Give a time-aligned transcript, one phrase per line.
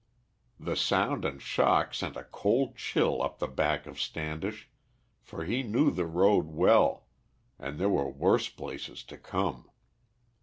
[0.59, 4.67] The sound and shock sent a cold chill up the back of Standish,
[5.21, 7.05] for he knew the road well
[7.59, 9.69] and there were worse places to come.